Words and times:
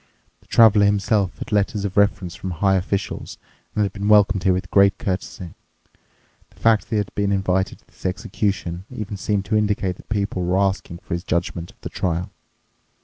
The 0.39 0.47
Traveler 0.47 0.87
himself 0.87 1.37
had 1.37 1.51
letters 1.51 1.85
of 1.85 1.95
reference 1.95 2.33
from 2.33 2.49
high 2.49 2.73
officials 2.73 3.37
and 3.75 3.83
had 3.83 3.93
been 3.93 4.07
welcomed 4.07 4.41
here 4.41 4.53
with 4.53 4.71
great 4.71 4.97
courtesy. 4.97 5.53
The 6.49 6.59
fact 6.59 6.85
that 6.89 6.95
he 6.95 6.97
had 6.97 7.13
been 7.13 7.31
invited 7.31 7.77
to 7.77 7.85
this 7.85 8.07
execution 8.07 8.85
even 8.89 9.15
seemed 9.15 9.45
to 9.45 9.55
indicate 9.55 9.97
that 9.97 10.09
people 10.09 10.43
were 10.43 10.57
asking 10.57 10.97
for 11.03 11.13
his 11.13 11.23
judgment 11.23 11.69
of 11.69 11.79
this 11.81 11.93
trial. 11.93 12.31